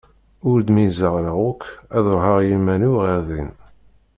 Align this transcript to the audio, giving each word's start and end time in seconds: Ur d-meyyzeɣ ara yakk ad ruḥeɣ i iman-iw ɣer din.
Ur 0.49 0.57
d-meyyzeɣ 0.61 1.13
ara 1.19 1.33
yakk 1.41 1.63
ad 1.95 2.05
ruḥeɣ 2.13 2.37
i 2.41 2.45
iman-iw 2.55 2.95
ɣer 3.03 3.17
din. 3.27 3.51